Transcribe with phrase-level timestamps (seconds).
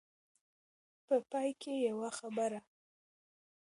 [1.05, 2.59] په پای کې يوه خبره.